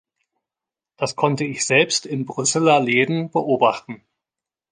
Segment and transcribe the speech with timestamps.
[0.97, 4.01] Das konnte ich selbst in Brüsseler Läden beobachten.